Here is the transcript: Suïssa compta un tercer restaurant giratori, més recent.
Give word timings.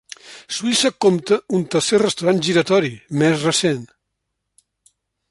Suïssa 0.55 0.89
compta 1.05 1.37
un 1.57 1.65
tercer 1.75 1.99
restaurant 2.03 2.41
giratori, 2.47 2.91
més 3.23 3.45
recent. 3.49 3.85